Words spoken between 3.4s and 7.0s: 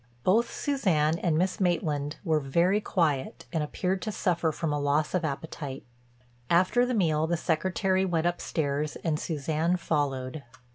and appeared to suffer from a loss of appetite. After the